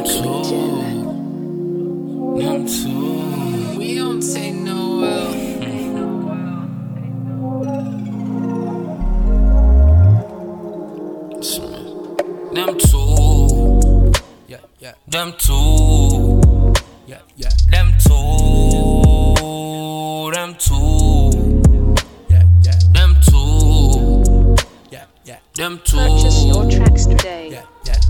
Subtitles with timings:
[0.00, 0.22] Them two.
[2.40, 3.78] Them two.
[3.78, 5.00] We don't take no
[12.52, 14.12] Them two.
[14.48, 16.72] Yeah, yeah, Them two.
[17.06, 19.36] yeah, yeah, Them two.
[20.32, 21.30] Them two.
[22.28, 24.56] yeah, yeah, Them two.
[24.90, 25.96] yeah, yeah, Them two.
[25.96, 27.50] Purchase your tracks today.
[27.52, 28.09] yeah, yeah,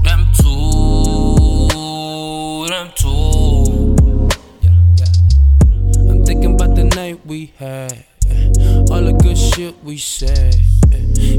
[7.30, 7.92] we had.
[8.90, 10.56] All the good shit we said.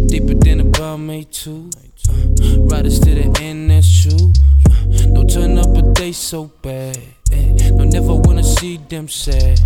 [0.08, 1.70] Deeper than a bomb made two.
[2.59, 4.32] Ride us to the end, that's true.
[4.70, 6.98] Uh, No turn up, but they so bad.
[7.76, 9.59] No never wanna see them sad.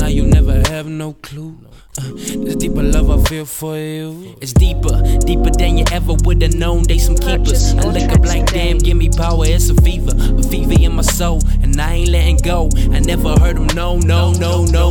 [0.00, 1.56] Now you never have no clue.
[1.98, 2.02] Uh,
[2.44, 4.36] This deeper love I feel for you.
[4.40, 6.82] It's deeper, deeper than you ever would've known.
[6.82, 7.74] They some keepers.
[7.74, 8.68] I your lick up like today.
[8.70, 9.44] damn, give me power.
[9.46, 12.70] It's a fever, a fever in my soul, and I ain't letting go.
[12.92, 13.66] I never heard them.
[13.74, 14.87] No, no, no, no,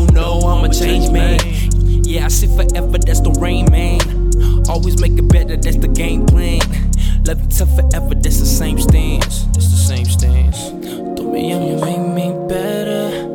[0.69, 1.39] change man.
[2.03, 2.97] Yeah, I sit forever.
[2.97, 3.99] That's the rain man.
[4.69, 5.57] Always make it better.
[5.57, 6.61] That's the game plan.
[7.25, 8.15] Love you tough forever.
[8.15, 9.45] That's the same stance.
[9.55, 10.69] It's the same stance.
[11.17, 13.27] Throw me up, you make me better.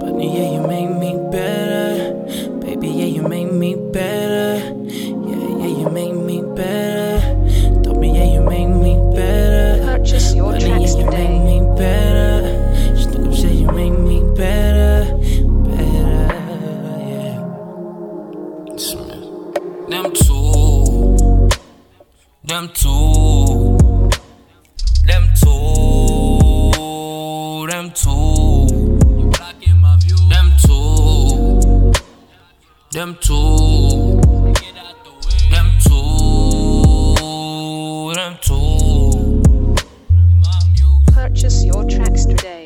[0.00, 2.12] But yeah, you make me better.
[2.60, 4.74] Baby, yeah, you make me better.
[20.02, 21.48] them two.
[22.44, 23.78] Them two.
[25.06, 26.70] Them two.
[27.68, 28.66] Them two.
[30.30, 31.92] Them two.
[32.92, 34.20] Them two.
[35.50, 37.14] Them two.
[38.14, 39.74] Them two.
[41.12, 42.57] Purchase your tracks today.